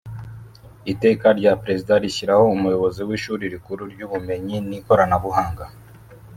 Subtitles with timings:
[0.93, 5.65] Iteka rya Perezida rishyiraho Umuyobozi w Ishuri rikuru ry Ubumenyi n Ikoranabuhanga